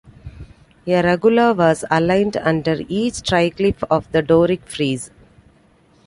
A 0.87 1.03
"regula" 1.03 1.53
was 1.53 1.85
aligned 1.91 2.35
under 2.35 2.77
each 2.89 3.21
triglyph 3.21 3.83
of 3.91 4.11
the 4.11 4.23
Doric 4.23 4.65
frieze. 4.67 5.11